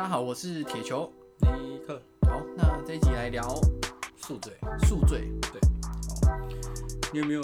[0.00, 1.12] 大家好，我是铁球
[1.42, 2.00] 尼克。
[2.22, 3.54] 好，那这一集来聊
[4.16, 4.56] 宿醉。
[4.88, 5.60] 宿醉，对。
[6.26, 6.38] 好，
[7.12, 7.42] 你有没有？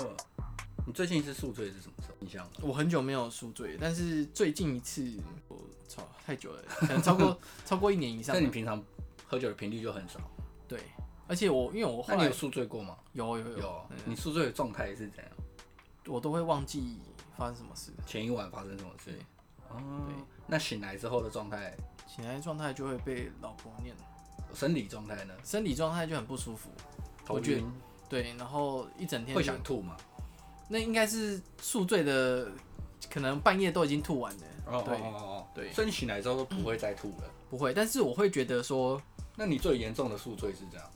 [0.86, 2.14] 你最近一次宿醉是什么时候？
[2.20, 2.48] 印象？
[2.62, 5.06] 我很久没有宿醉，但是最近一次，
[5.48, 8.34] 我操，太久了，可能超过 超过一年以上。
[8.34, 8.82] 那你平常
[9.26, 10.18] 喝酒的频率就很少。
[10.66, 10.80] 对，
[11.28, 12.96] 而且我因为我后来那你有宿醉过吗？
[13.12, 13.58] 有有有。
[13.58, 13.86] 有。
[14.06, 15.32] 你宿醉的状态是怎样？
[16.06, 16.96] 我都会忘记
[17.36, 19.10] 发生什么事，前一晚发生什么事。
[19.76, 20.14] 哦，对。
[20.46, 21.76] 那醒来之后的状态？
[22.06, 23.94] 醒来状态就会被老婆念。
[24.54, 25.34] 生理状态呢？
[25.44, 26.70] 生理状态就很不舒服，
[27.24, 27.66] 头晕。
[28.08, 29.96] 对，然后一整天会想吐吗？
[30.68, 32.50] 那应该是宿醉的，
[33.10, 34.42] 可能半夜都已经吐完了。
[34.66, 35.72] 哦哦哦对。
[35.72, 37.30] 所以你醒来之后都不会再吐了？
[37.50, 39.00] 不会，但是我会觉得说，
[39.36, 40.90] 那你最严重的宿醉是这样？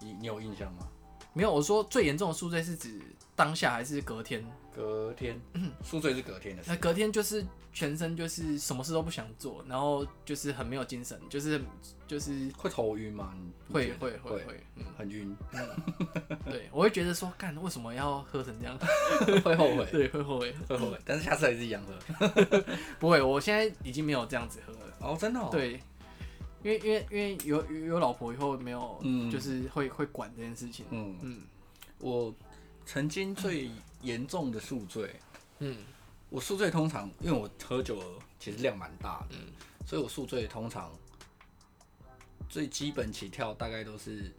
[0.00, 0.88] 你你有印象吗？
[1.32, 3.00] 没有，我说最严重的宿醉是指
[3.38, 4.44] 当下还是隔天？
[4.74, 5.40] 隔天，
[5.82, 6.70] 宿醉是隔天的事。
[6.70, 11.60] 那隔天就是全身就是什么事都不想做，然后就是很没有精神，就是
[12.06, 13.32] 就是会头晕吗？
[13.72, 15.36] 会会会会，嗯，很晕。
[16.44, 18.76] 对，我会觉得说，干为什么要喝成这样？
[19.42, 20.98] 会后悔，对，会后悔，会后悔。
[21.06, 22.64] 但是下次还是一样喝。
[22.98, 24.96] 不会，我现在已经没有这样子喝了。
[25.00, 25.48] 哦，真的？
[25.50, 25.80] 对，
[26.62, 30.86] 因为因为因为有有老婆以后没有，就是会会管这件事情。
[30.90, 31.40] 嗯嗯，
[31.98, 32.32] 我
[32.88, 33.70] 曾经最。
[34.00, 35.12] 严重的宿醉，
[35.58, 35.76] 嗯，
[36.30, 38.00] 我宿醉通常，因为我喝酒
[38.38, 39.52] 其实量蛮大的，嗯，
[39.84, 40.92] 所以我宿醉通常
[42.48, 44.32] 最基本起跳大概都是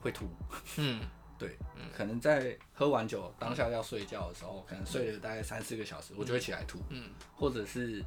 [0.00, 0.28] 会吐，
[0.76, 1.02] 嗯，
[1.36, 8.04] 对，嗯，可能在喝完酒当下要睡觉的时候，可能睡了大概三四个小时，我就会起来吐，嗯，或者是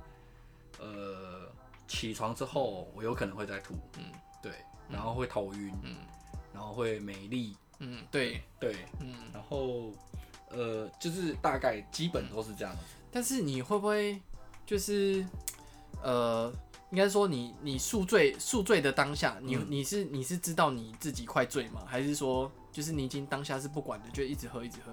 [0.80, 1.52] 呃
[1.86, 4.06] 起床之后我有可能会再吐，嗯，
[4.42, 4.54] 对，
[4.90, 5.98] 然后会头晕，嗯，
[6.54, 9.92] 然后会没力，嗯，对对，嗯，然后。
[10.54, 12.82] 呃，就是大概基本都是这样子。
[13.10, 14.20] 但是你会不会
[14.66, 15.26] 就是
[16.04, 16.52] 呃，
[16.90, 21.86] 应该说你你宿醉宿醉的当下，你你是你是知道你自己快醉吗？
[21.88, 24.92] 还是说就是你已经当下是不管的，就一直喝一直喝？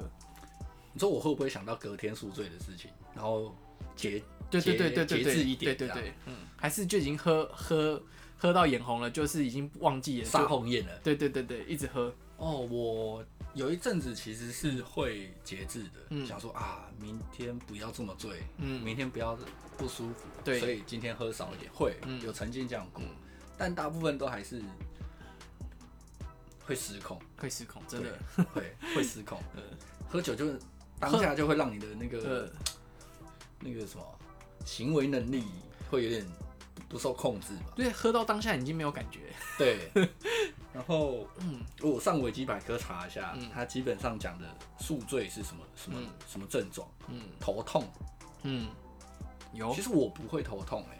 [0.92, 3.52] 你说我会不会想到隔天宿醉的事情，然后
[3.96, 8.00] 节对对对对节制一点，对对对，嗯，还是就已经喝喝
[8.36, 12.14] 喝到眼红了，就是已经忘记了杀红眼了，对对对对，一直喝。
[12.38, 13.24] 哦，我。
[13.54, 19.36] 有一阵子其实是会节制的，嗯、想说啊，明天不要这么醉，嗯、明天不要
[19.76, 21.68] 不舒服，对所以今天喝少一点。
[21.72, 23.10] 会、嗯、有曾经这样过，嗯、
[23.56, 24.62] 但大部分都还是
[26.64, 28.16] 会失控，会失控，真的
[28.52, 29.42] 会 会失控。
[29.56, 29.62] 嗯、
[30.08, 30.60] 喝酒就是
[31.00, 32.52] 当下就会让你的那个
[33.60, 34.04] 那个什么
[34.64, 35.42] 行为能力
[35.90, 36.24] 会有点
[36.88, 37.72] 不受控制吧。
[37.74, 39.20] 对，喝到当下已经没有感觉。
[39.56, 39.90] 对。
[40.78, 44.46] 然后，嗯，我上维基百科查一下，它基本上讲的
[44.78, 46.88] 宿醉是什么什么什么症状？
[47.08, 47.84] 嗯，头痛，
[48.44, 48.68] 嗯，
[49.52, 49.74] 有。
[49.74, 50.98] 其实我不会头痛哎，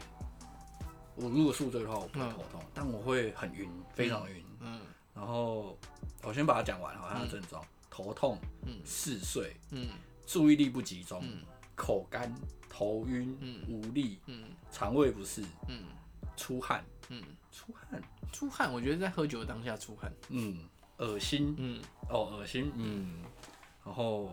[1.14, 4.44] 我如果宿醉的话，我不会头痛，但我会很晕，非常晕。
[4.62, 4.80] 嗯，
[5.14, 5.78] 然后
[6.24, 9.90] 我先把它讲完，好，它的症状：头痛，嗯，嗜睡，嗯，
[10.26, 11.22] 注意力不集中，
[11.76, 12.34] 口干，
[12.68, 15.84] 头晕，无力，嗯，肠胃不适，嗯，
[16.36, 17.22] 出汗，嗯，
[17.52, 18.02] 出汗。
[18.32, 20.58] 出汗，我觉得在喝酒的当下出汗，嗯，
[20.98, 23.22] 恶心，嗯，哦，恶心，嗯，
[23.84, 24.30] 然后，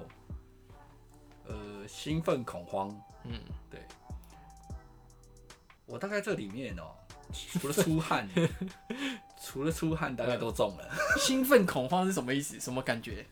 [1.48, 2.90] 呃，兴奋恐慌，
[3.24, 3.40] 嗯，
[3.70, 3.80] 对，
[5.86, 6.92] 我大概这里面哦，
[7.60, 8.30] 除了出汗，
[9.42, 10.90] 除了出汗，大概都中了。
[11.20, 12.60] 兴奋恐慌是什么意思？
[12.60, 13.26] 什么感觉？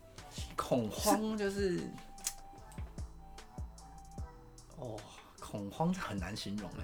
[0.56, 1.82] 恐慌就是，
[4.78, 5.00] 哦，
[5.40, 6.84] 恐慌很难形容哎。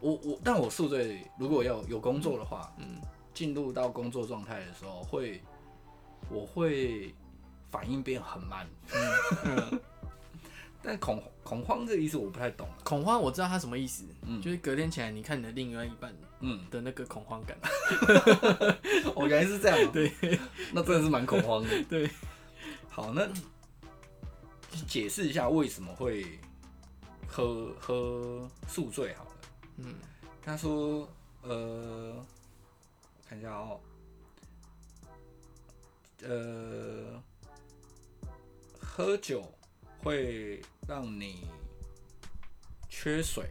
[0.00, 3.00] 我我，但我宿醉，如果要有工作的话，嗯，
[3.34, 5.40] 进入到工作状态的时候，会，
[6.30, 7.14] 我会
[7.70, 8.66] 反应变很慢，
[9.44, 9.80] 嗯，
[10.82, 12.68] 但恐恐慌这个意思我不太懂。
[12.84, 17.56] 恐慌我知道它什么意思，嗯，就是隔天起来，你看你的另外一半，嗯，的那个恐慌感，
[19.14, 20.12] 我 原来是这样，对，
[20.72, 22.08] 那真的是蛮恐慌的， 对。
[22.88, 23.28] 好，那
[24.88, 26.26] 解释一下为什么会
[27.28, 29.27] 喝喝宿醉好了。
[29.80, 29.94] 嗯，
[30.42, 31.08] 他说，
[31.42, 33.80] 呃，我看一下哦，
[36.22, 37.22] 呃，
[38.80, 39.54] 喝酒
[40.02, 41.46] 会让你
[42.88, 43.50] 缺水，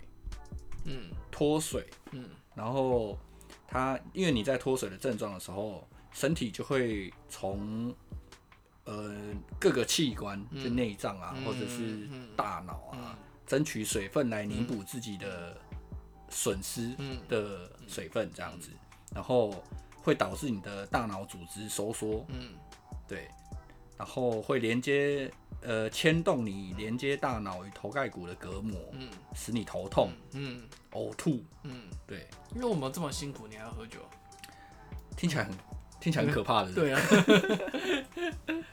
[0.84, 3.18] 嗯，脱水，嗯，然后
[3.66, 7.96] 他因为你在脱水的症状的时候，身体就会从
[8.84, 12.06] 呃各个器官，就内脏啊，或者是
[12.36, 15.58] 大脑啊，争取水分来弥补自己的。
[16.30, 16.96] 损失
[17.28, 18.70] 的水分这样子，
[19.14, 19.64] 然后
[20.02, 22.54] 会导致你的大脑组织收缩，嗯，
[23.08, 23.28] 对，
[23.98, 25.32] 然后会连接
[25.62, 32.28] 呃牵动你连接大脑与头盖骨的隔膜，嗯，使你头痛，嗯，呕吐，嗯，对。
[32.56, 34.00] 因为我们这么辛苦，你还要喝酒？
[35.16, 35.54] 听起来很
[36.00, 36.72] 听起来很可怕的。
[36.76, 37.02] 对啊。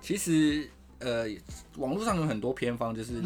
[0.00, 0.68] 其实
[0.98, 1.26] 呃，
[1.76, 3.22] 网络上有很多偏方，就是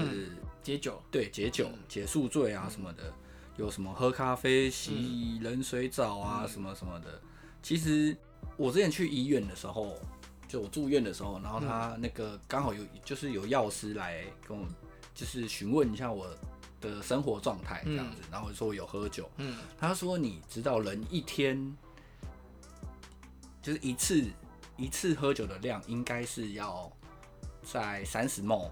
[0.63, 3.13] 解酒，对，解酒、解宿醉啊什么的，
[3.59, 7.21] 有什么喝咖啡、洗冷水澡啊什么什么的。
[7.63, 8.17] 其实
[8.57, 9.97] 我之前去医院的时候，
[10.47, 14.65] 就我住院的时候，然后他那个刚好有就是有药师来跟我
[15.13, 16.27] 就是询问一下我
[16.81, 21.77] 的生活状态这样子，然后说有喝酒，嗯，他说你知道人一天
[23.61, 24.25] 就是一次
[24.77, 26.91] 一次喝酒的量应该是要
[27.65, 28.71] 在三十 ml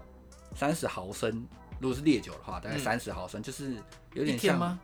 [0.55, 1.45] 三十毫升，
[1.79, 3.75] 如果是烈酒的话，大概三十毫升，就是
[4.13, 4.79] 有点像吗？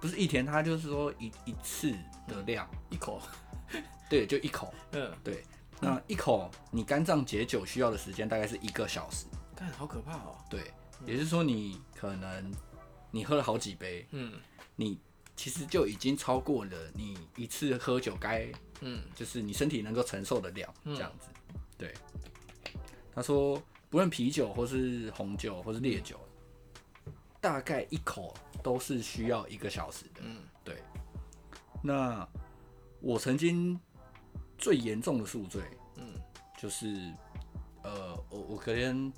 [0.00, 1.92] 不是一天，它就是说一一次
[2.26, 2.68] 的量。
[2.90, 3.20] 一口，
[4.08, 5.42] 对，就一口，嗯，对，
[5.80, 9.26] 那一口你肝脏解酒需要的时间大概是一个小时，
[9.56, 10.72] 干好可怕哦，对，
[11.04, 12.52] 也就是说你可能
[13.10, 14.32] 你喝了好几杯，嗯，
[14.76, 14.98] 你
[15.34, 18.48] 其实就已经超过了你一次喝酒该，
[18.80, 21.28] 嗯，就是你身体能够承受的量，这样子，
[21.76, 21.92] 对。
[23.14, 26.20] 他说，不论啤酒或是红酒或是烈酒，
[27.40, 30.82] 大概一口都是需要一个小时的，嗯，对。
[31.82, 32.26] 那
[33.00, 33.78] 我曾经
[34.56, 35.62] 最严重的宿醉，
[35.96, 36.14] 嗯，
[36.58, 37.12] 就是
[37.84, 39.12] 呃，我我隔天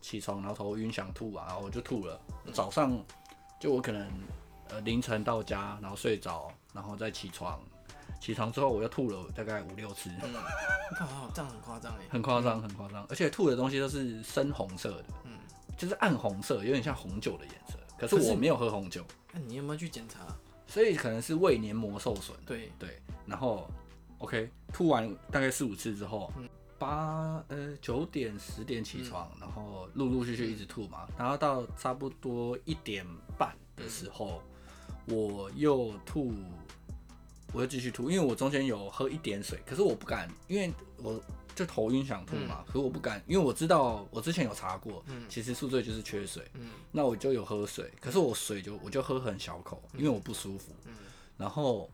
[0.00, 2.20] 起床，然后头晕想吐啊，然后我就吐了。
[2.52, 3.02] 早上
[3.58, 4.06] 就我可能
[4.68, 7.58] 呃凌晨到家，然后睡着，然后再起床，
[8.20, 10.10] 起床之后我又吐了大概五六次。
[10.22, 10.34] 嗯，
[11.32, 15.38] 这样很夸张哎，很夸张，很夸张，而且吐的东西都是深红色的，嗯，
[15.82, 17.76] 就是暗红色，有点像红酒的颜色。
[17.98, 19.04] 可是我没有喝红酒。
[19.32, 20.20] 那你有没有去检查？
[20.64, 22.38] 所以可能是胃黏膜受损。
[22.46, 23.68] 对对，然后
[24.18, 26.32] OK，吐完大概四五次之后，
[26.78, 33.04] 八呃九点十点起床，然后陆陆续续一直吐嘛，然后到差不多一点
[33.36, 34.40] 半的时候，
[35.08, 36.32] 我又吐，
[37.52, 41.20] 我又继续吐，因为我中间有喝一点水，可是我不敢，因为我。
[41.54, 46.42] 就头晕想吐嘛，可是我不敢，因为我知道我之前有查过，其实宿醉就是缺水，
[46.90, 50.72] 那我就有喝水，可是我水就我就喝很小口，因为我不舒服，
[51.36, 51.90] 然后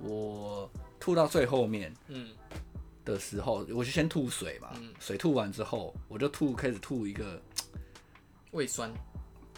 [0.00, 0.70] 我
[1.00, 1.92] 吐到最后面
[3.04, 4.70] 的时候，我就先吐水嘛，
[5.00, 7.40] 水吐完之后，我就吐开始吐一个
[8.52, 8.92] 胃酸，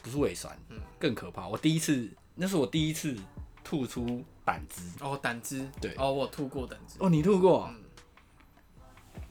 [0.02, 0.56] 不是胃酸，
[0.98, 3.14] 更可怕，我第一次，那是我第一次
[3.62, 7.70] 吐出胆汁，哦，胆汁，对，哦，我吐过胆汁，哦，你吐过。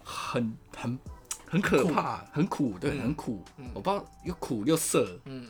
[0.09, 0.99] 很很
[1.47, 3.43] 很可怕，很苦，对，很苦。
[3.75, 5.47] 我不知道又苦又涩，嗯，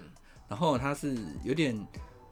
[0.49, 1.73] 然后它是有点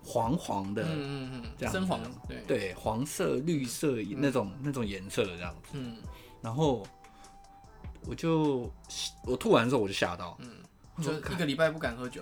[0.04, 2.44] 黄黄的，嗯嗯这样深黄，对。
[2.46, 5.98] 对，黄色、绿色那种那种颜色的这样子，嗯，
[6.42, 6.86] 然后
[8.06, 8.70] 我就
[9.26, 10.52] 我吐完之后我就吓到，嗯，
[11.02, 12.22] 就一个礼拜不敢喝酒，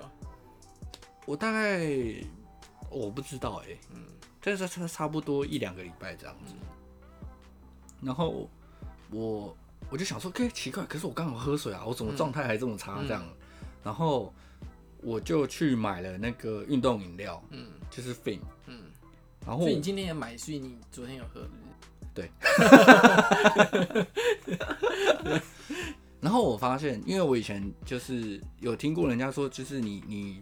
[1.26, 1.84] 我大概
[2.92, 4.04] 我不知道哎，嗯，
[4.40, 6.54] 但是差差不多一两个礼拜这样子，
[8.02, 8.48] 然后
[9.10, 9.56] 我。
[9.90, 13.24] 我就想说，哎，奇怪，可是我刚好喝水啊，我怎么状态还这么差这样？
[13.84, 14.34] 然后
[15.02, 18.82] 我就去买了那个运动饮料，嗯，就是 Fin，嗯，
[19.46, 21.48] 然后所以你今天也买，所以你昨天有喝，
[22.14, 22.32] 对。
[26.20, 30.42] 然后我发现，因为我以前就是有听过人家说，就是你你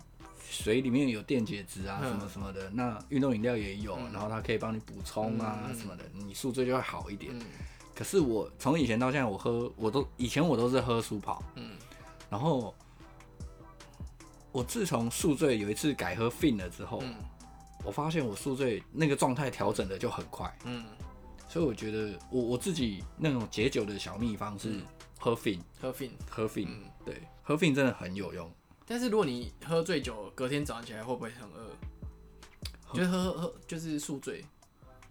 [0.49, 7.33] 水里面有电解质啊，什么什么的，嗯、那运动饮料也有，嗯、然后它可以帮你补充啊什么的，你宿醉就会好一点。
[7.93, 11.77] 嗯可是我从以前到现在，我喝我都以前我都是喝舒跑，嗯，
[12.27, 12.73] 然后
[14.51, 17.15] 我自从宿醉有一次改喝 Fin 了之后，嗯，
[17.85, 20.83] 我发现我宿醉那个状态调整的就很快，嗯，
[21.47, 24.81] 所以我觉得我我自己那种解酒的小秘方是
[25.19, 26.67] 喝 Fin，喝 Fin，喝 Fin，
[27.05, 28.51] 对，喝 Fin 真的很有用。
[28.87, 31.69] 但是如果你喝醉酒，隔天早上起来会不会很饿？
[32.95, 34.43] 就喝喝喝，就是宿醉。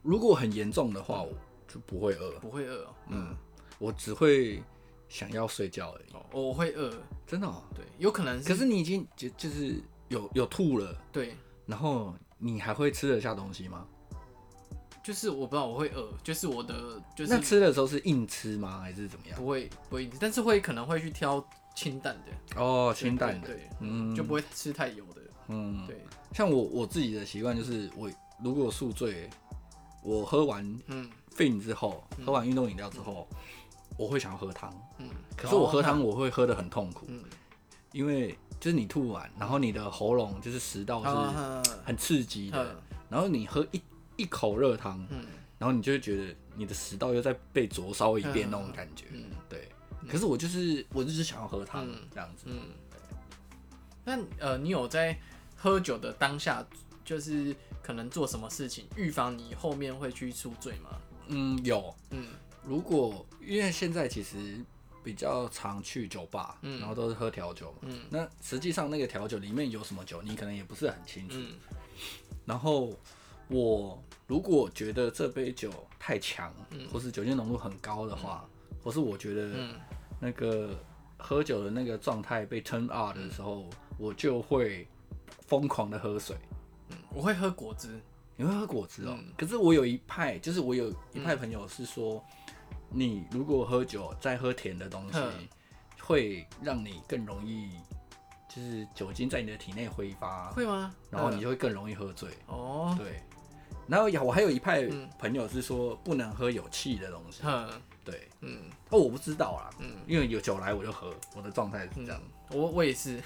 [0.03, 1.33] 如果很严重的话，我。
[1.73, 2.95] 就不会饿，不会饿哦。
[3.09, 3.35] 嗯，
[3.79, 4.63] 我只会
[5.09, 6.13] 想要睡觉而已。
[6.13, 6.93] 哦，我会饿，
[7.27, 7.63] 真的哦。
[7.75, 8.49] 对，有可能是。
[8.49, 11.35] 可是你已经就就是有有吐了，对。
[11.65, 13.87] 然后你还会吃得下东西吗？
[15.03, 17.33] 就是我不知道我会饿，就是我的就是。
[17.33, 18.81] 那吃的时候是硬吃吗？
[18.81, 19.39] 还是怎么样？
[19.39, 21.43] 不会不会硬吃，但是会可能会去挑
[21.75, 22.63] 清淡的。
[22.63, 25.23] 哦，清淡的，对，嗯，就不会吃太油的。
[25.49, 25.97] 嗯，对。
[26.33, 28.11] 像我我自己的习惯就是，我
[28.45, 29.29] 如果宿醉，
[30.05, 31.11] 我喝完嗯。
[31.37, 33.29] Fin 之后，喝完运动饮料之后，
[33.97, 34.73] 我会想要喝汤。
[34.99, 37.07] 嗯，可是我喝汤我会喝的很痛苦。
[37.09, 37.25] 嗯，
[37.93, 42.77] 因为就是你吐完，然后你的喉咙就是食道是很刺激的，
[43.09, 43.83] 然后你喝一
[44.17, 45.27] 一口热汤，嗯，
[45.59, 49.07] 然后你就会觉得你的食道又在被灼烧一遍那种感觉。
[49.13, 49.69] 嗯，对，
[50.09, 52.45] 可是我就是我就是想要喝汤这样子。
[52.47, 52.61] 嗯，
[54.05, 55.19] 那呃，你有在
[55.57, 56.65] 喝酒的当下，
[57.05, 60.91] 就是可能做什么事情预防你后面会去宿醉吗？
[61.29, 61.95] 嗯，有。
[62.11, 62.27] 嗯，
[62.65, 64.61] 如果因为现在其实
[65.03, 71.37] 比较常去酒吧，嗯，然后都是喝调酒嘛，嗯，那实际上那个调酒里面有什么酒，你可能也不是很清楚。
[71.39, 71.55] 嗯，
[72.47, 72.93] 然后
[73.49, 79.69] 我如果觉得这杯酒太强，嗯，或是酒精浓度很高的话，嗯，或是我觉得
[80.21, 80.79] 那个
[81.17, 84.87] 喝酒的那个状态被 turn up 的时候，嗯，我就会
[85.47, 86.37] 疯狂的喝水。
[86.91, 88.01] 嗯，我会喝果汁。
[88.37, 89.17] 你会喝果汁哦？
[89.19, 92.25] 嗯，可是我有一派，就是我有一派朋友是说，
[92.89, 95.19] 你如果喝酒再喝甜的东西，
[96.01, 97.71] 会让你更容易，
[98.49, 100.95] 就是酒精在你的体内挥发，会吗？
[101.11, 102.31] 然后你就会更容易喝醉。
[102.47, 103.21] 哦，对。
[103.87, 107.43] 然后我还有一派朋友是说，不能喝有气的东西。
[107.45, 107.69] 嗯，
[108.05, 112.21] 对，嗯，哦，我不知道啦，嗯，因为有酒来我就喝，我的状态是这样。
[112.51, 113.21] 我我也是。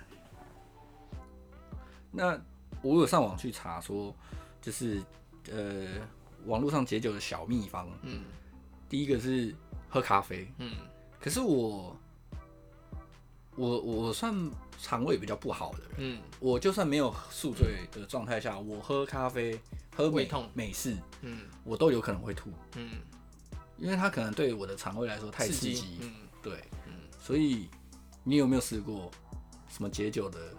[2.12, 2.40] 那。
[2.84, 4.14] 我有上网去查说，
[4.62, 5.02] 就是
[5.50, 5.88] 呃，
[6.46, 7.90] 网络上解酒的小秘方。
[8.02, 8.26] 嗯，
[8.90, 9.56] 第一个是
[9.90, 10.48] 喝咖啡。
[10.58, 10.76] 嗯，
[11.20, 11.98] 可是我
[13.56, 14.36] 我我算
[14.78, 15.90] 肠胃比较不好的人。
[15.98, 19.58] 嗯，我就算没有宿醉的状态下，我喝咖啡
[19.96, 22.52] 喝美美式，嗯，我都有可能会吐。
[22.76, 22.92] 嗯，
[23.78, 26.00] 因为它可能对我的肠胃来说太刺激。
[26.02, 26.56] 嗯，对。
[26.86, 27.70] 嗯，所以
[28.26, 29.10] 你有没有试过
[29.70, 30.54] 什么解酒的？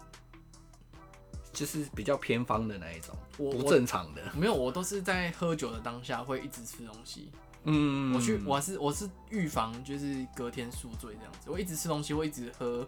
[1.54, 4.20] 就是比较偏方的那一种，不正常的。
[4.34, 7.30] 没有，我都是在喝酒的当下会一直吃东西。
[7.62, 11.49] 嗯，我去，我是我是预防，就是隔天宿醉这样子。
[11.49, 12.87] 我一直吃东西，我一直喝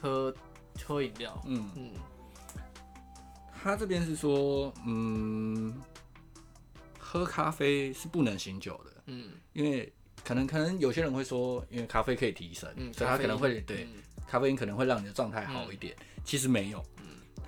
[0.00, 0.34] 喝
[0.84, 1.40] 喝饮料。
[1.46, 1.90] 嗯嗯。
[3.62, 5.80] 他这边是说，嗯，
[6.98, 8.90] 喝咖啡是不能醒酒的。
[9.06, 9.92] 嗯，因为
[10.24, 13.88] 可能可能有些人会说，因为咖啡可以提神，嗯，所以他可能会对
[14.26, 15.94] 咖啡因可能会让你的状态好一点。
[16.24, 16.84] 其实没有。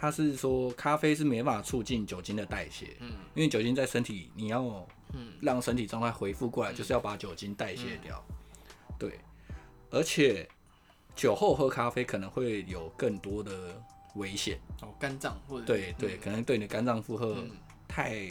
[0.01, 4.63] 他是说，咖啡是没办法促进酒精的代谢，嗯，因为酒精在身体，你要
[5.13, 8.25] 嗯让身体状态恢复过来，就是要把酒精代谢掉，
[8.97, 9.19] 对，
[9.91, 10.49] 而且
[11.17, 13.83] 酒后喝咖啡可能会有更多的
[14.15, 14.61] 危险。
[14.83, 17.45] 哦，肝脏或者对对，可能对你的肝脏负荷
[17.89, 18.29] 太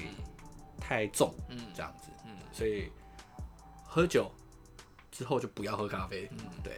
[0.80, 2.90] 太重，嗯，这样子，嗯，所以
[3.84, 4.32] 喝酒
[5.12, 6.78] 之后就不要喝咖啡，嗯，对，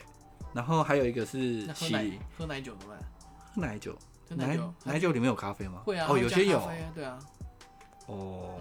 [0.51, 3.03] 然后还有一个是喝奶喝奶酒怎么办？
[3.53, 3.95] 喝奶酒。
[4.35, 5.81] 奶酒奶酒里面有咖啡吗？
[5.85, 6.61] 会啊，哦，有些有，
[6.93, 7.19] 对啊，
[8.07, 8.59] 哦，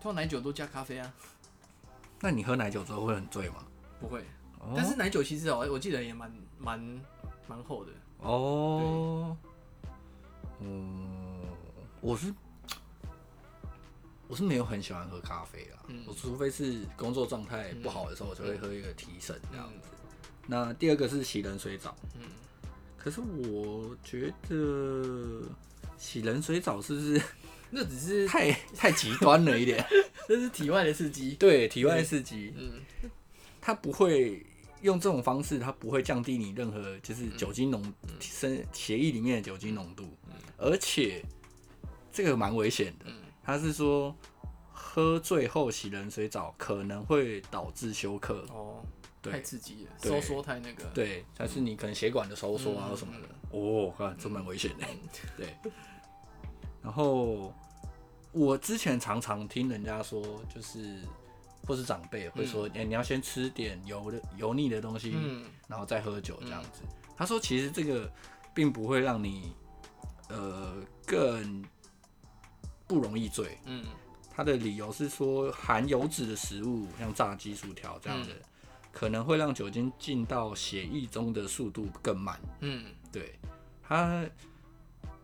[0.00, 1.12] 通常奶酒都加咖啡啊。
[2.20, 3.64] 那你喝奶酒之后会很醉吗？
[3.98, 4.24] 不会，
[4.76, 7.00] 但是奶酒其实哦，我记得也蛮蛮
[7.46, 7.90] 蛮厚的。
[8.18, 9.36] 哦，
[10.60, 11.44] 嗯，
[12.00, 12.32] 我是
[14.28, 19.88] 我是没有很喜欢喝咖啡啊，我除非是工作状态不好的时候，我就会喝一个提神这样子。
[20.46, 22.22] 那第二个是洗冷水澡，嗯。
[23.02, 25.42] 可是我觉得
[25.98, 27.20] 洗冷水澡是不是
[27.68, 29.84] 那只是 太太极端了一点？
[30.28, 32.54] 这是体外的刺激，对，体外刺激。
[32.56, 32.74] 嗯，
[33.60, 34.46] 它不会
[34.82, 40.16] 用这种方式，它不会降低你任何就是酒精浓身血液里面的酒精浓度，
[40.56, 41.24] 而且
[42.12, 43.06] 这个蛮危险的。
[43.42, 44.14] 他是说
[44.72, 48.46] 喝醉后洗冷水澡可能会导致休克。
[48.50, 48.84] 哦。
[49.30, 54.86] 太刺激了，收缩太那个，对，但是你可能血管的收缩啊什么的，哦，看这蛮危险的，
[55.36, 55.54] 对。
[56.82, 57.54] 然后
[58.32, 60.20] 我之前常常听人家说，
[60.52, 60.98] 就是
[61.66, 65.14] 或是长辈会说，哎，你要先吃点油的油腻的东西，
[65.68, 66.82] 然后再喝酒这样子。
[67.16, 68.10] 他说，其实这个
[68.52, 69.52] 并不会让你
[70.30, 70.74] 呃
[71.06, 71.64] 更
[72.88, 73.86] 不容易醉，嗯。
[74.34, 78.28] 他的理由是说，含油脂的食物，像炸鸡、薯条这样的。
[78.92, 82.38] 可能会让酒精进到血液中的速度更慢。
[82.60, 83.34] 嗯，对，
[83.82, 84.24] 它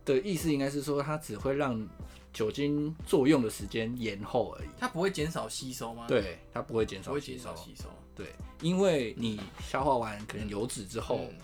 [0.05, 1.87] 的意思应该是说，它只会让
[2.33, 4.69] 酒精作用的时间延后而已。
[4.79, 6.07] 它不会减少吸收吗？
[6.09, 7.55] 对，它不会减少吸收。
[7.55, 7.85] 吸收。
[8.17, 8.33] 对，
[8.63, 11.39] 因为你消化完可能油脂之后，嗯、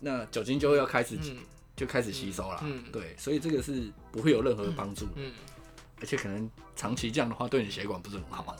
[0.00, 1.38] 那酒精就会要开始、嗯、
[1.74, 2.60] 就开始吸收了。
[2.62, 5.12] 嗯，对，所以这个是不会有任何帮助的。
[5.16, 5.32] 嗯，
[6.00, 8.56] 而且可能长期这样的话，对你血管不是很好。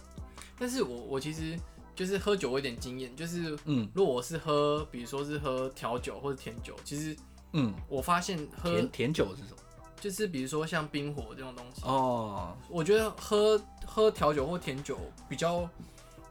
[0.59, 1.57] 但是我我其实。
[1.97, 3.17] 就是喝酒，我有点经验。
[3.17, 7.17] 就是，嗯，如果我是喝，比如说是喝调酒或者甜酒，其实，
[7.55, 9.57] 嗯，我发现喝甜甜酒是什么？
[9.99, 12.55] 就是比如说像冰火这种东西哦。
[12.69, 15.67] 我觉得喝喝调酒或甜酒比较，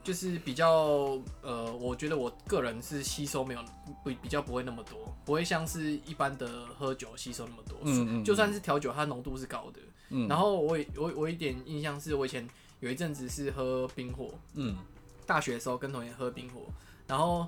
[0.03, 3.61] 就是比较，呃，我觉得我个人是吸收没有
[4.03, 7.79] 不比较不会那么多，不会像是一般的喝酒吸收那么多。
[7.81, 9.79] 嗯，嗯，就算是调酒，它浓度是高的。
[10.09, 10.27] 嗯。
[10.27, 12.47] 然后我我我一点印象是我以前
[12.81, 14.29] 有一阵子是喝冰火。
[14.53, 14.77] 嗯。
[15.25, 16.61] 大学的时候跟同学喝冰火，
[17.07, 17.47] 然后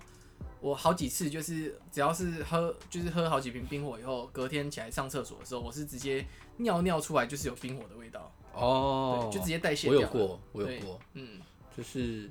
[0.59, 6.25] 我好几次就是只要是喝就是喝好几瓶冰火以后，隔天起来上厕所的时候，我是直接
[6.57, 8.31] 尿尿出来就是有冰火的味道。
[8.53, 9.97] 哦，就直接代谢掉。
[9.97, 11.39] 我有过，我有过，嗯，
[11.75, 12.29] 就是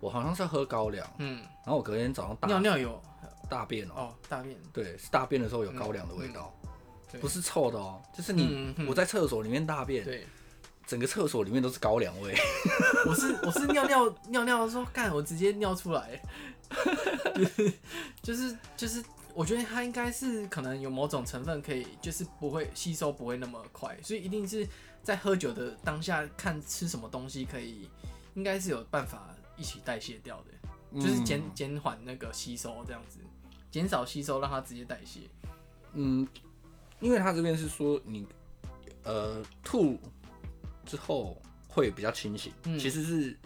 [0.00, 3.00] 我好像是喝高粱，嗯，然后我隔天早上大尿尿有。
[3.48, 6.54] 大便哦，哦，大便，对，是大便的时候有高粱的味道。
[7.20, 10.24] 不是臭的哦，就是你我在厕所里面大便，对，
[10.90, 12.34] 整个厕所里面都是高粱味。
[13.06, 16.20] 我是我是尿尿尿尿的时候，干我直接尿出来，
[17.36, 17.72] 就是
[18.20, 24.66] 就是就是，我觉得它应该是可能有某种成分可以，就是不会吸收不会那么快，所以一定是
[25.00, 27.88] 在喝酒的当下看吃什么东西可以，
[28.34, 33.20] 应该是有办法一起代谢掉的，就是减减缓那个吸收这样子，
[33.70, 35.20] 减少吸收让它直接代谢，
[35.92, 36.26] 嗯。
[36.98, 38.26] 因为他这边是说你，
[39.04, 39.98] 呃，吐
[40.90, 43.36] 之后会比较清醒，嗯、其实是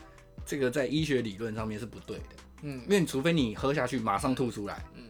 [0.47, 2.25] 这个在医学理论上面是不对的，
[2.63, 5.05] 嗯，因为你除非你喝下去马上吐出来，嗯，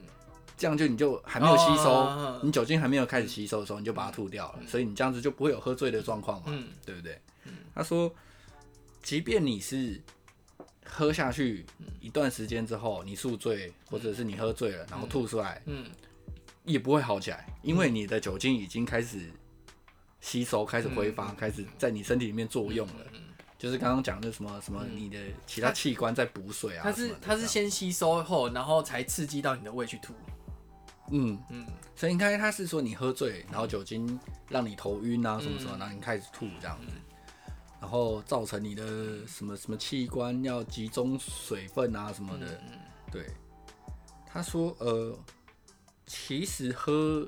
[0.57, 7.17] 这样就你就还没有吸收，哦、你酒精还没有开始吸收的时候，你就把它吐掉了，嗯、所以你这样子就不会有喝醉的状况嘛，嗯，对不对？
[7.45, 8.13] 嗯、他说，
[9.03, 10.03] 即便你是
[10.85, 11.65] 喝下去
[12.01, 15.85] 一段时间之后，你宿醉或者是你喝醉了然后吐出来，嗯。
[15.85, 15.91] 嗯
[16.65, 19.31] 也不会好起来，因为你的酒精已经开始
[20.25, 23.05] 吸收、开始挥发、开始在你身体里面作用了。
[23.59, 26.81] 就是刚刚讲的什么什么，你的其他器官在补水啊。
[26.83, 30.15] 它是它是先吸收后，然后才刺激到你的胃去吐。
[31.11, 36.93] 嗯嗯，所以应该，他是说你喝醉，然后酒精让你头晕啊什么什么，然后你开始吐这样子，
[37.79, 42.59] 然后造成你的什么什么器官要集中水分啊什么的。
[43.13, 43.27] 对，
[44.27, 45.15] 他说呃。
[46.07, 47.27] 其实喝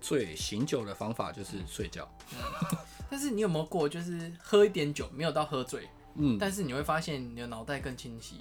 [0.00, 2.08] 醉醒酒的方法就是睡觉。
[2.32, 2.78] 嗯，
[3.10, 8.40] 但是你有没有过，就是喝一点酒，没有到喝醉，嗯，但是你会发现你的脑袋更清晰。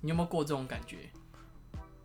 [0.00, 1.10] 你有没有过这种感觉？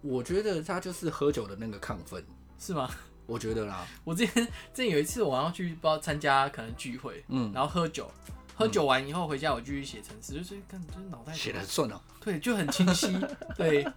[0.02, 2.24] 我觉得他就是喝酒的那个亢奋，
[2.60, 2.90] 是吗？
[3.26, 3.88] 我觉得啦。
[4.04, 8.12] 我之前之前有一次，我要去不知道参加可能聚会，嗯，然后喝酒，
[8.56, 13.08] 喝酒完以后回家，我继续写程式，就是看就是脑袋写的很顺哦，对，就很清晰，
[13.58, 13.88] 对。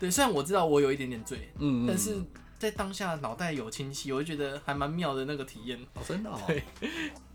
[0.00, 2.16] 对，虽然我知道我有一点点醉，嗯，但是
[2.62, 5.76] 在当下脑袋有清晰，我就觉得还蛮妙的那个体验。
[5.94, 6.38] 哦，真的哦。
[6.46, 6.62] 对，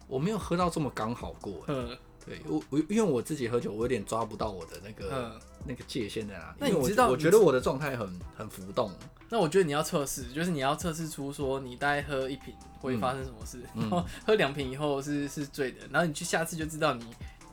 [0.08, 1.66] 我没有喝到这么刚好过。
[1.68, 6.56] 嗯，对我我因为我自己喝酒，我有点抓不到我的那个、嗯、那个界限在哪里。
[6.60, 7.10] 那你知道？
[7.10, 8.90] 我觉得我的状态很很浮动。
[9.28, 17.04] 那我觉得你要测试，就是你要测试出说你大概喝一瓶会发生什么事，嗯、然后喝两瓶以后是是醉的，然后你去下次就知道你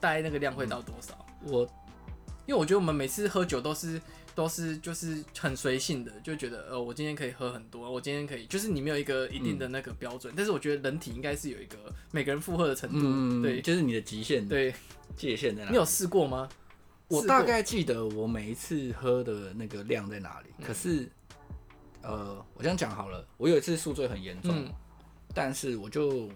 [0.01, 1.13] 大概那个量会到多少。
[1.43, 1.63] 嗯、我
[2.47, 4.01] 因为我觉得我们每次喝酒都是。
[4.35, 11.77] 都是就是很随性的，就觉得呃，我今天可以喝很多，我今天可以，就是你没有一个一定的那个标准，嗯、但是我觉得人体应该是有一个
[12.11, 14.75] 每个人负荷的程度，嗯、对，就是你的极限，对，
[15.17, 15.71] 界限在哪里？
[15.71, 16.49] 你有试过吗？
[17.07, 21.09] 我大概记得我每一次喝的那个量在哪里，嗯、可是
[22.03, 24.73] 呃，我这样讲好了，我有一次宿醉很严重，嗯、
[25.33, 26.29] 但是我就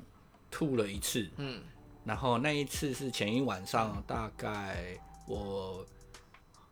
[0.51, 1.61] 吐了一次，嗯，
[2.05, 5.85] 然后那一次是前一晚上，大概我。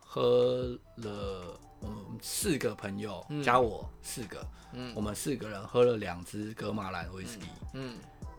[0.08, 7.98] 喝了，我们四个朋友加我四个，嗯，我们四个人喝了两支格马兰威士忌，嗯，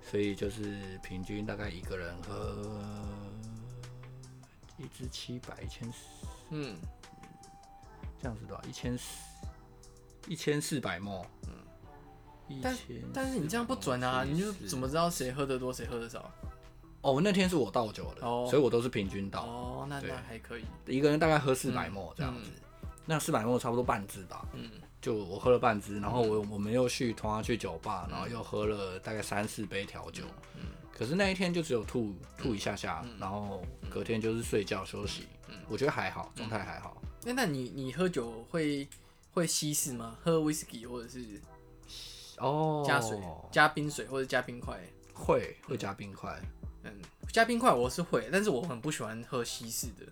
[0.10, 2.58] 所以就是平均大概一个人喝
[4.77, 5.97] 一支七百一千四，
[6.49, 6.75] 嗯，
[8.19, 8.63] 这样子多少？
[8.63, 9.03] 一千四，
[10.27, 11.51] 一千四百毫升，
[12.49, 12.75] 嗯，但
[13.13, 16.32] 但是你这样不准啊，你就怎么知道谁喝的多谁喝的少？
[17.08, 19.43] 哦，那天是我倒酒的，所以我都是平均倒。
[19.43, 20.65] 哦，那那还可以。
[20.86, 22.52] 一个人大概喝四百 ml 这样子，
[23.06, 24.46] 那四百 ml 差不多半支吧。
[24.52, 24.70] 嗯，
[25.02, 30.26] 就我喝了半支，然后我我们又去同样去酒吧，然后又喝了大概三四杯调酒。
[30.58, 35.28] 嗯，可是那一天就只有吐吐一下下，然后隔天就是睡觉休息。
[35.48, 37.02] 嗯，我觉得还好，状态还好。
[37.24, 38.86] 那那你你喝酒会
[39.32, 40.17] 会稀释吗？
[40.22, 41.41] 喝威士忌或者是
[42.39, 43.17] 哦加水
[43.50, 44.78] 加冰水或者加冰块？
[45.13, 46.38] 会会加冰块。
[46.95, 50.06] 嗯，加冰块我是会，但是我很不喜欢喝稀释的，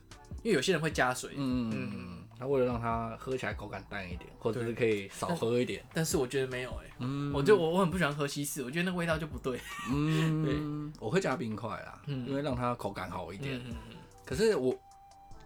[0.44, 1.32] 因为有些人会加水。
[1.36, 5.82] 嗯嗯，他为了让它喝起来口感淡一点，或者是可以少喝一点。
[5.88, 9.60] 但，但是我觉得没有哎、欸，嗯，我就我我很不喜欢喝稀释，我觉得那个味道就不对。
[9.90, 13.56] 嗯，对，我会加冰块啦，嗯、因为让它口感好一点。
[13.58, 13.96] 嗯嗯嗯。
[14.26, 14.78] 可是我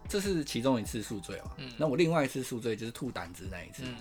[0.08, 3.84] 这是其中一次宿醉嘛，嗯，那我另外一次宿醉就是吐胆汁那一次。
[3.86, 3.96] 嗯，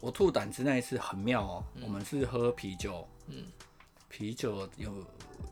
[0.00, 3.44] 我吐胆汁那一次很妙哦、喔，嗯、我们是喝啤酒，嗯。
[4.16, 5.04] 啤酒有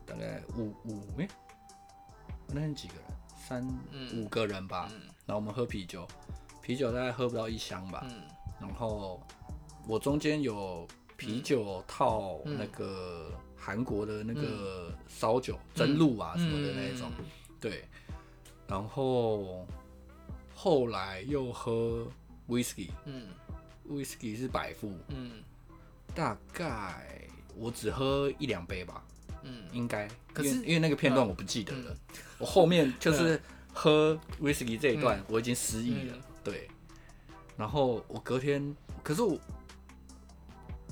[0.05, 1.27] 大概五五哎，
[2.47, 3.03] 那天几个人？
[3.37, 4.87] 三、嗯、五个人吧。
[4.93, 6.07] 嗯、然后我们喝啤酒，
[6.61, 8.07] 啤酒大概喝不到一箱吧。
[8.09, 8.21] 嗯、
[8.61, 9.21] 然后
[9.85, 17.11] 我中间有啤酒套那个韩国的那个烧酒，嗯、真露啊什么的那一种。
[17.19, 17.25] 嗯、
[17.59, 17.83] 对。
[18.65, 19.67] 然后
[20.55, 22.07] 后来又喝
[22.47, 23.27] whisky，嗯
[23.89, 25.43] ，whisky 是百富，嗯，
[26.15, 29.03] 大概我只喝一两杯吧，
[29.43, 31.97] 嗯，应该，可是因为，那个片段我不记得了，嗯、
[32.39, 33.41] 我后面就是
[33.73, 36.67] 喝 whisky 这一段我已经失忆了，嗯、对，
[37.57, 39.37] 然后我隔天，可是我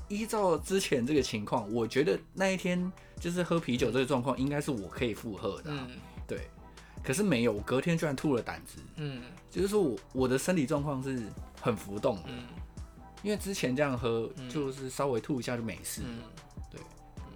[0.08, 5.71] 依照之前这个情况，我觉得那一天就是喝啤酒这个状况应该是我可以负荷的、
[6.28, 6.39] 对。
[7.04, 8.80] 可是没有，我隔天居然吐了胆汁。
[8.97, 11.19] 嗯，就是说我我的身体状况是
[11.60, 12.26] 很浮动的。
[12.28, 12.45] 嗯，
[13.24, 16.04] 因为之前这样喝，就是稍微吐一下就没事。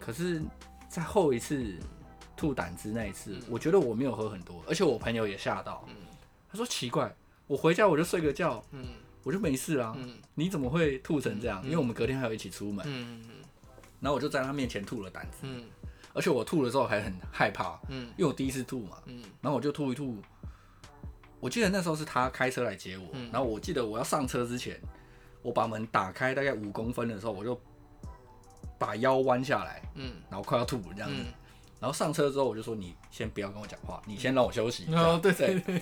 [0.05, 0.41] 可是，
[0.87, 1.73] 在后一次
[2.37, 5.83] 吐胆汁那一次，我觉得我没有喝很多，而且我朋友也吓到。
[5.87, 5.95] 嗯，
[6.49, 7.13] 他说奇怪，
[7.47, 8.85] 我回家我就睡个觉，嗯，
[9.23, 9.93] 我就没事啦。
[9.97, 11.63] 嗯，你怎么会吐成这样？
[11.63, 12.85] 因为我们隔天还要一起出门。
[12.87, 13.23] 嗯，
[13.99, 15.37] 然后我就在他面前吐了胆汁。
[15.43, 15.63] 嗯。
[16.13, 20.15] 而且我吐的时候还很害怕，嗯，因为我第一次吐嘛，嗯，然后我就吐一吐。
[21.41, 24.79] 我记得那时候是他开车来接我，嗯，然后我记得我要上车之前，
[25.41, 27.59] 我把门打开大概五公分的时候，我就
[28.77, 31.25] 把腰弯下来，嗯，然后快要吐这样子，嗯，
[31.79, 35.31] 然后上车之后我就说：“你先不要跟我讲话，你先让我休息。”哦，对。
[35.31, 35.81] 对对，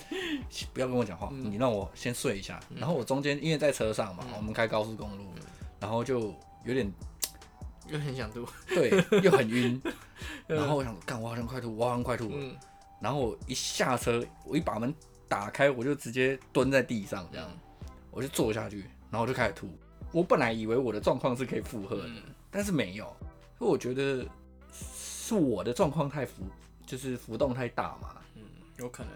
[0.73, 2.59] 不要跟我讲话，你让我先睡一下。
[2.75, 5.25] 然后我中间因为在车上嘛，我们开高速公路，
[5.79, 6.33] 然后就
[6.65, 6.91] 有点。
[7.89, 8.89] 又很想吐，对，
[9.21, 9.79] 又很晕，
[10.47, 12.31] 然后我想，干，我好像快吐，我好像快吐
[13.01, 14.91] 然后我一下车，我一把门
[15.27, 19.69] 打开，我就直接蹲在地上，这样，嗯、我就坐下去，然后我就开始吐。
[20.13, 23.05] 我本来以为我的状况是可以负荷的，嗯、但是没有，
[23.57, 24.25] 所以我觉得
[24.71, 26.43] 是我的状况太浮，
[26.85, 28.15] 就是浮动太大嘛。
[28.35, 28.43] 嗯，
[28.77, 29.11] 有可能，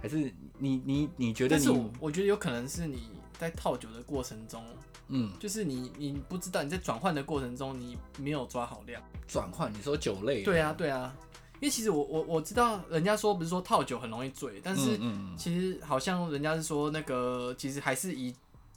[0.00, 1.64] 还是你你你觉得你？
[1.64, 4.64] 但是我我觉得有可能是你在套酒的过程中。
[5.08, 9.00] 嗯，就是你，你不知道你在转换的过程中，你没有抓好量。
[9.28, 10.42] 转换，你说酒类？
[10.42, 11.14] 对啊，对啊。
[11.60, 14.98] 因为其实我我我知道，人家说不是说套酒很容易醉，但是
[15.36, 18.34] 其实好像人家是说那个其实还是以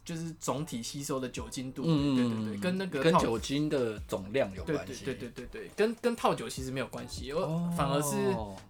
[0.10, 5.06] 就是总体吸收的酒精度，嗯、对对对，跟那个跟酒精的总量有关系。
[5.06, 8.16] 对对对对对，跟跟套酒其实没有关系，哦、反而是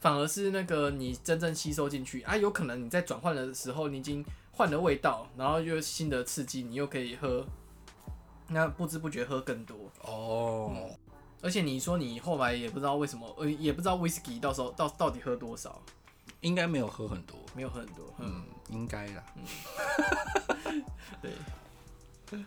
[0.01, 4.25] 反而是那个你真正吸收进去啊，有可能你在转换的时候你已经。
[4.51, 7.45] 换了味道，然后又新的刺激，你又可以喝，
[8.49, 9.89] 那不知不觉喝更多。
[10.01, 10.89] 哦、嗯。
[11.41, 15.81] 而且你说你后来也不知道为什么，呃，也不知道 whisky 到时候到到底喝多少，
[16.41, 19.23] 应该没有喝很多，没有喝很多，嗯，应该啦。
[19.35, 20.83] 嗯、
[21.21, 22.39] 对，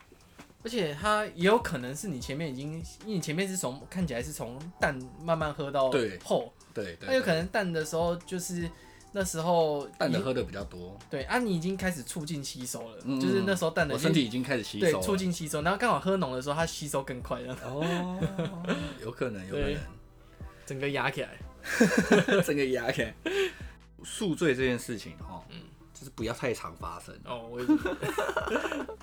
[0.65, 2.73] 而且它也有可能是你前面已经，
[3.05, 5.91] 因为你前面是从看起来是从淡慢慢喝到
[6.25, 8.71] 后，对对，那有可能淡的时候就是。
[9.15, 17.55] 那时候淡的喝的比较多，对啊，你已经开始促进吸收了，嗯、就是那时候淡的，我身体已经开始吸收了，对，促进吸收，然后刚好喝浓的时候，它吸收更快了。
[17.63, 18.19] 哦，
[19.05, 19.77] 有可能，有可能，
[20.65, 21.29] 整个压起来，
[22.43, 23.15] 整个压起来。
[24.03, 25.61] 宿醉这件事情，哈，嗯，
[26.03, 27.17] 就是不要太常发生。
[27.25, 28.97] 哦，我也觉得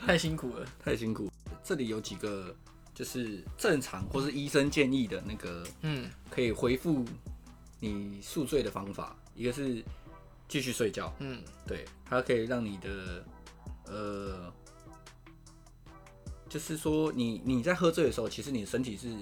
[0.06, 1.30] 太辛苦了，太辛苦。
[1.62, 2.56] 这里有几个
[2.94, 7.04] 就是正常或是医生建议的那个，嗯，可以恢复
[7.78, 9.14] 你宿醉的方法。
[9.34, 9.84] 一个是
[10.48, 13.24] 继续睡觉，嗯，对，它可以让你的，
[13.84, 14.50] 呃，
[16.48, 19.14] 就是说你你在喝醉的时候，其实你的身体是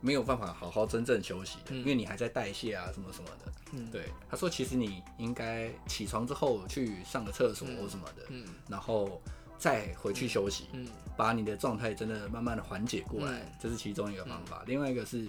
[0.00, 4.04] 没有办法好好真正休息的，嗯、因为你还在代谢啊什么什么的，嗯，对。
[4.30, 9.20] 他说其实你应该起床之后去上个厕所或什么的，嗯，然后
[9.58, 14.58] 再回去休息，嗯，把你的状态真的慢慢的缓解过来，嗯、这是其中一个方法。
[14.60, 15.26] 嗯、另外一个是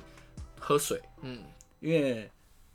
[0.59, 1.43] 喝水，嗯，
[1.79, 2.29] 因为。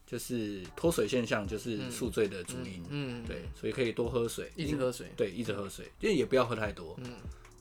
[0.07, 2.85] 就是脱水现象，就是宿醉的主因。
[2.91, 5.11] 嗯，嗯对，所以可以多喝水，一直喝水。
[5.17, 6.95] 对，一直喝水，因为也不要喝太多。
[6.99, 7.15] 嗯，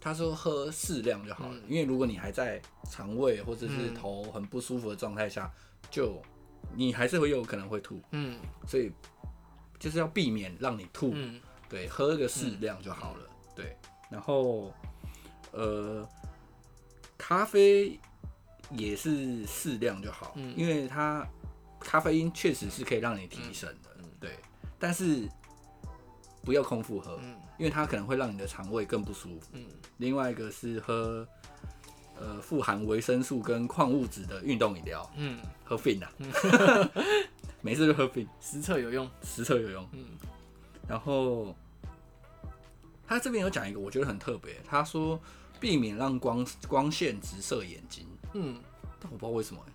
[0.03, 6.21] 他说喝适量就好了，嗯、因为如果你还在肠胃或者是头很不舒服的状态下，嗯、就
[6.75, 8.01] 你还是会有可能会吐。
[8.11, 8.37] 嗯，
[8.67, 8.91] 所以
[9.79, 11.11] 就是要避免让你吐。
[11.13, 11.39] 嗯，
[11.69, 13.23] 对，喝个适量就好了。
[13.29, 13.77] 嗯、对，
[14.11, 14.73] 然后
[15.51, 16.07] 呃，
[17.17, 17.97] 咖啡
[18.71, 21.25] 也是适量就好，嗯、因为它。
[21.85, 24.39] 咖啡因确实是可以让你提神的，嗯、对，
[24.79, 25.27] 但是
[26.41, 29.47] 不要空腹喝，嗯、因为它可能会让你的肠胃更不舒服。
[29.53, 31.25] 嗯、另外一个是喝
[32.19, 36.11] 呃富含维生素跟矿物质的运动饮料，嗯，喝 Fin 啊，
[37.61, 39.87] 没事就喝 Fin， 实测有用，实测有用。
[39.93, 40.03] 嗯，
[40.89, 41.55] 然后
[43.07, 45.17] 他这边有讲一个，我觉得很特别，他说
[45.57, 48.59] 避免让光光线直射眼睛，嗯，
[48.99, 49.71] 但我不知道为什么、欸。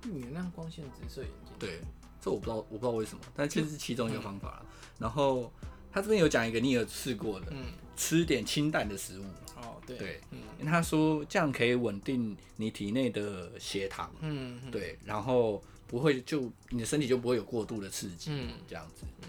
[0.00, 1.52] 避免让光线直射眼睛。
[1.58, 1.80] 对，
[2.22, 4.62] 这我不知道，我不知道为什么，但其实是其中一个方法。
[4.62, 4.66] 嗯、
[5.00, 5.52] 然后
[5.92, 7.64] 他这边有讲一个你有试过的，嗯，
[7.96, 9.24] 吃点清淡的食物。
[9.56, 19.04] 哦，对，对，嗯，因为他说这样可以稳定你体内的血糖，嗯，对，然后不会就你的身体就不会有过度的刺激，嗯，这样子。
[19.22, 19.28] 嗯，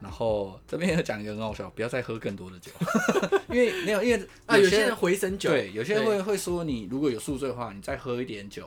[0.00, 2.70] 然后这边又讲一个很好笑，不要再喝更多的酒，
[3.48, 8.66] 因为没有，因为 啊，有些人回神酒，对，有些人会会说，你如果有宿醉的话，你再喝一点酒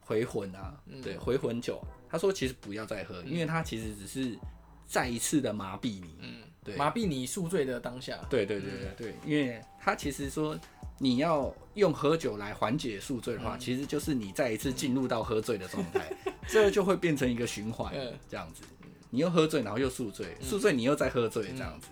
[0.00, 1.82] 回魂啊，对，回魂酒。
[2.12, 4.38] 他说其实不要再喝，因为他其实只是
[4.86, 8.18] 再一次的麻痹你，嗯，对，麻痹你宿醉的当下。
[8.28, 10.54] 对对对对对，因为他其实说
[10.98, 16.14] 你要用喝酒来缓解宿醉的话，其实就是你再一次进入到喝醉的状态，
[16.46, 17.94] 这就会变成一个循环，
[18.28, 18.62] 这样子。
[19.08, 21.88] 你又喝醉，然后又宿醉，宿醉你又再喝醉，这样子，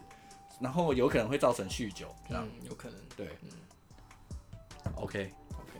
[0.60, 2.98] 然后有可能会造成酗酒，这样有可能。
[3.16, 3.50] 对，嗯
[4.96, 5.72] ，OK OK，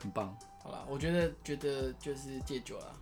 [0.00, 0.36] 很棒。
[0.62, 2.92] 好了，我觉得觉得就是戒酒啊，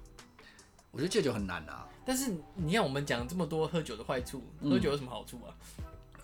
[0.90, 1.87] 我觉得戒酒很难啊。
[2.05, 5.55] 但是你看我们讲这么多喝酒的坏处，喝酒有什么好处啊？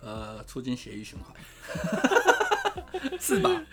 [0.01, 1.35] 呃，促进血液循环，
[3.19, 3.63] 是吧？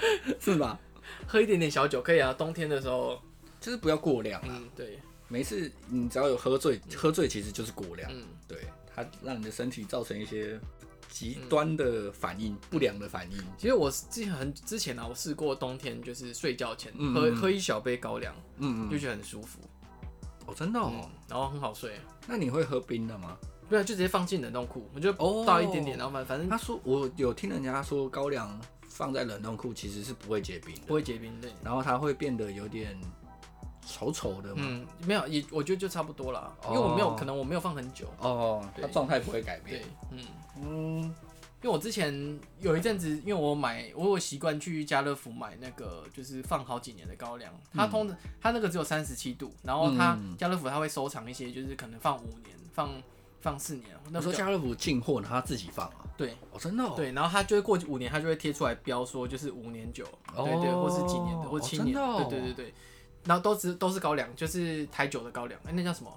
[0.41, 0.79] 是吧？
[1.27, 3.21] 喝一点点小酒可以啊，冬天的时候
[3.61, 4.61] 就是不要过量啊。
[4.77, 4.99] 对。
[5.29, 10.61] 每次你只要有喝醉，喝醉其实就是过量，嗯，对，它让你的身体造成一些
[11.09, 13.39] 极端的反应，不良的反应。
[13.57, 19.61] 其实我之前很之前啊，我试过冬天就是睡觉前喝喝一小杯高粱，嗯嗯，就觉得很舒服。
[20.53, 21.99] 哦，真的哦，然后很好睡。
[22.27, 23.37] 那你会喝冰的吗？
[23.69, 25.13] 对啊，就直接放进冷冻库，我就
[25.45, 32.99] 倒一点点，然后反反正他说我有听人家说高粱放在冷冻库其实是不会结冰，不会结冰，对，然后它会变得有点。
[33.85, 34.63] 稠稠的嘛？
[34.65, 38.07] 嗯，没有，也我觉得就差不多了，因为我没有，可能我没有放很久。
[38.21, 39.83] 哦，它状态不会改变。
[39.83, 40.25] 对，嗯
[40.63, 41.15] 嗯，
[41.63, 47.53] 因为我之前有一阵子，因为我买，我有习惯去家乐福买那个，就是放好几年的高粱。
[47.73, 52.91] 它通常它那个只有三十七度，然后它家乐福它会收藏一些，就是可能放五年，放
[53.41, 53.97] 放四年。
[54.11, 56.05] 那时候家乐福进货，他自己放啊？
[56.17, 56.89] 对，哦，真的。
[56.97, 62.75] 对，然后它就会过五年，它就会贴出来标说就是五年酒，对对，或是几年的，或七年，对对对对。
[63.25, 66.11] 然后都是都是高粱，就是台酒的高粱，哎，那叫什么？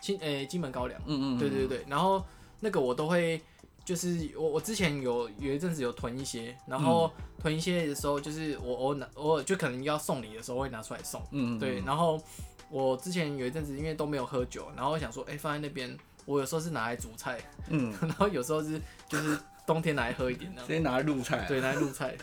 [0.00, 0.98] 金诶金门高粱。
[1.04, 1.84] 嗯嗯，对对对。
[1.86, 2.24] 然后
[2.60, 3.40] 那个我都会，
[3.86, 11.22] 就是我我之前有有一阵子有囤一些，然后囤一些的时候，就是我偶尔偶尔就可能要送礼的时候会拿出来送。
[11.30, 11.80] 嗯对。
[11.82, 12.20] 然后
[12.68, 17.38] 我之前有一阵子因为都没有喝酒，然后我想说，哎，放在那边，我有时候是拿来煮菜，
[17.70, 21.46] 嗯， 然后有时候是就是冬天拿来喝一点，直接拿来入菜。
[21.46, 22.16] 对，拿来入菜。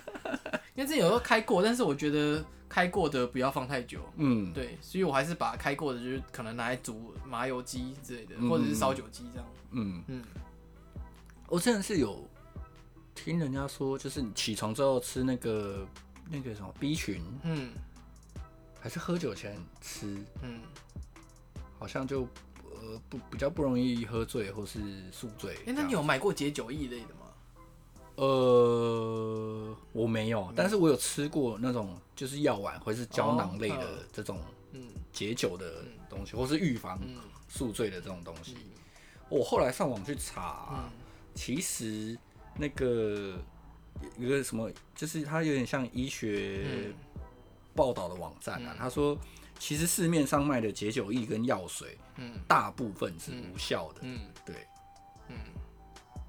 [0.76, 2.43] 因为之前有时候开过，但是我觉得。
[2.69, 9.47] 开过的不要放太久，嗯，对，所以我还是把开过的，就是可能拿来煮麻油鸡之类的，嗯、或者是烧酒鸡这样。
[9.73, 10.23] 嗯嗯，
[11.54, 12.28] 我之前是有
[13.13, 15.88] 听人家说，就是你起床之后吃那个
[16.28, 17.72] 那个什么 B 群，嗯，
[18.80, 20.62] 还是喝酒前吃，嗯，
[21.78, 22.24] 好像就
[22.63, 24.80] 呃不比较不容易喝醉或是
[25.12, 25.54] 宿醉。
[25.58, 27.22] 哎、欸，那你有买过解酒液类的吗？
[28.16, 34.39] 呃，我没有，但是我有吃过那种就是药丸或是胶囊类的这种
[35.12, 37.00] 解酒的东西，或是预防
[37.48, 38.58] 宿醉的这种东西。
[39.30, 40.89] 我后来上网去查，
[41.34, 42.17] 其实
[42.56, 43.39] 那个
[44.17, 46.93] 一个什么，就是它有点像医学
[47.76, 48.76] 报道的网站啊。
[48.78, 49.17] 他说，
[49.60, 52.39] 其实市面上卖的解酒液跟药水，嗯。
[52.48, 54.02] 大部分是无效的。
[54.02, 54.56] 嗯，对。
[55.30, 55.36] 嗯。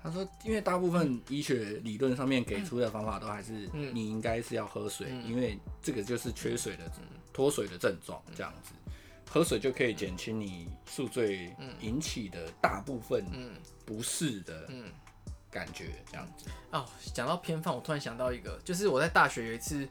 [0.02, 6.92] 他说：“因为大部分医学理论上面给出的方法都还是你应该是要喝水，因为这个就是缺水的
[7.32, 8.74] 脱水的症状，这样子
[9.34, 13.26] 喝水就可以减轻你宿醉引起的大部分
[13.84, 14.70] 不适的
[15.50, 19.88] 感觉，这样子。”哦，讲到偏方，我突然想到一个，就是我在大学有一次。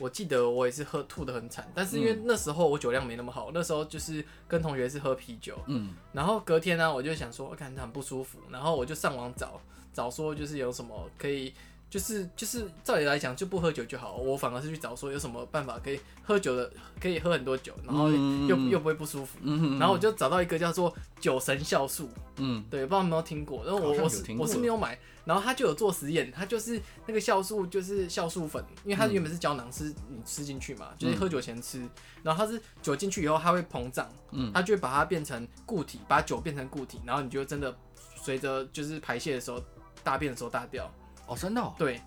[0.00, 9.58] 我记得我也是喝吐的很惨，但是因为那时候我酒量没那么好，那时候就是跟同学是喝啤酒，嗯，然后隔天呢，我就想说，我感觉很不舒服，然后我就上网找
[9.94, 11.54] 找说就是有什么可以。
[11.94, 14.16] 就是就是，照理来讲就不喝酒就好。
[14.16, 16.68] 我反而是去找说有什么办法可以喝酒的，
[17.00, 19.38] 可以喝很多酒，然后又又不会不舒服。
[19.78, 22.10] 然后我就找到一个叫做酒神酵素。
[22.38, 23.62] 嗯，对，不知道有没有听过。
[23.64, 24.98] 然后我我是我是没有买。
[25.24, 31.80] 然后他就有做实验，他就是那个酵素就是酵素粉，因为它原本是胶囊，是你吃进去嘛，就是喝酒前吃。
[32.24, 37.72] 然后它是酒进去以后，它会膨胀，嗯，它就会把它变成固体，把酒变成固体，然后你就真的
[38.16, 39.62] 随着就是排泄的时候，
[40.02, 40.92] 大便的时候大掉。
[41.26, 41.74] 哦，真的、哦？
[41.78, 42.00] 对，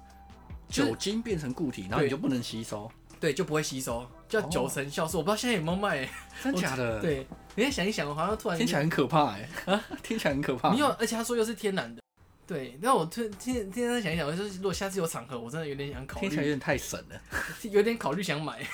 [0.69, 5.17] 酒精变成固体，然后你就不能吸收，对，就不会吸收，叫酒神酵素。
[5.17, 6.07] 哦、我不知道现在有没有卖，
[6.43, 7.01] 真假的？
[7.01, 7.25] 对，
[7.55, 10.71] 你再想一想，好像突然听起来很可怕，哎，啊， 听起来很可怕。
[10.71, 12.01] 没有，而且他说又是天然的，
[12.45, 12.77] 对。
[12.81, 17.21] 那我突听听他想一想，我说如果下次有场合，我真的有点想考虑，听起来有点太神了，
[17.71, 18.65] 有点考虑想买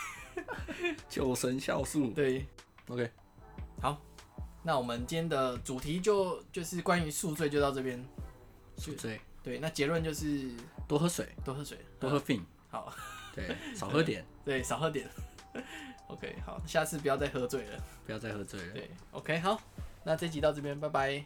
[1.07, 2.07] 酒神酵素。
[2.07, 2.45] 对
[2.87, 3.09] ，OK，
[3.81, 4.01] 好，
[4.63, 8.03] 那我们今天的主题就就是关于宿醉，就到这边。
[8.77, 9.21] 宿醉。
[9.43, 10.49] 对，那结论就是
[10.87, 12.41] 多喝水，多喝水，多喝 fin。
[12.69, 12.93] 好，
[13.35, 15.07] 对， 少喝点，对，少喝点。
[16.07, 18.73] OK，好，下次不要再喝醉了，不要再喝醉了。
[18.73, 19.61] 对，OK，好，
[20.03, 21.25] 那这集到这边，拜拜。